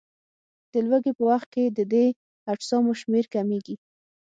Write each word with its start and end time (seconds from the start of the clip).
د 0.71 0.73
لوږې 0.87 1.11
په 1.17 1.23
وخت 1.29 1.47
کې 1.53 1.63
د 1.77 1.79
دې 1.91 2.05
اجسامو 2.51 2.91
شمېر 3.01 3.25
کمیږي. 3.33 3.75